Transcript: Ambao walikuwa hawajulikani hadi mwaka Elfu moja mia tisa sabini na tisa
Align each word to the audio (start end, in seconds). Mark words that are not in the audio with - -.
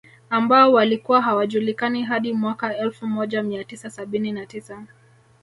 Ambao 0.29 0.71
walikuwa 0.73 1.21
hawajulikani 1.21 2.03
hadi 2.03 2.33
mwaka 2.33 2.77
Elfu 2.77 3.07
moja 3.07 3.43
mia 3.43 3.63
tisa 3.63 3.89
sabini 3.89 4.31
na 4.31 4.45
tisa 4.45 4.83